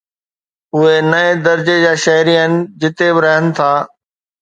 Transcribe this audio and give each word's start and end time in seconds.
اهي 0.77 0.95
ٽئين 1.11 1.43
درجي 1.49 1.77
جا 1.85 1.93
شهري 2.07 2.35
آهن 2.47 2.59
جتي 2.85 3.09
به 3.15 3.21
رهن 3.31 3.45
ٿا 3.63 3.73